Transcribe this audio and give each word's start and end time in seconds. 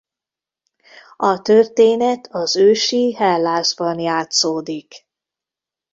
A 1.17 1.41
történet 1.41 2.27
az 2.31 2.55
ősi 2.55 3.13
Hellászban 3.13 3.99
játszódik. 3.99 5.07